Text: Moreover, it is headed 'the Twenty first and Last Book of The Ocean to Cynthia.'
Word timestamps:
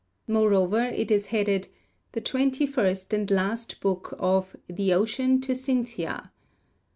Moreover, 0.27 0.81
it 0.83 1.11
is 1.11 1.27
headed 1.27 1.67
'the 2.13 2.21
Twenty 2.21 2.65
first 2.65 3.13
and 3.13 3.29
Last 3.29 3.79
Book 3.81 4.15
of 4.17 4.55
The 4.67 4.91
Ocean 4.95 5.39
to 5.41 5.53
Cynthia.' 5.53 6.31